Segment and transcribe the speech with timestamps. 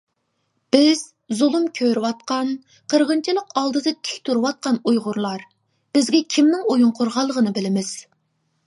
[0.75, 1.01] بىز
[1.41, 2.49] زۇلۇم كۆرۈۋاتقان،
[2.95, 5.45] قىرغىنچىلىق ئالدىدا تىك تۇرۇۋاتقان ئۇيغۇرلار
[5.99, 7.97] بىزگە كىمنىڭ ئويۇن قۇرغانلىقىنى بىلىمىز.